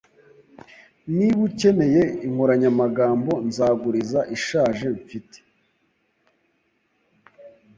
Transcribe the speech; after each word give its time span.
Niba 1.17 1.39
ukeneye 1.49 2.01
inkoranyamagambo, 2.27 3.31
nzaguriza 3.47 4.19
ishaje 4.35 4.87
mfite 4.99 5.37